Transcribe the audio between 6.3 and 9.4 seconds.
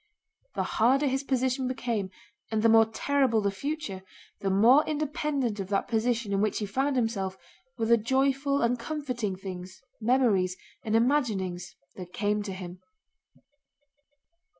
in which he found himself were the joyful and comforting